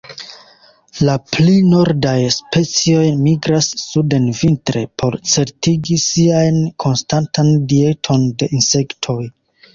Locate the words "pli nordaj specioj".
1.33-3.03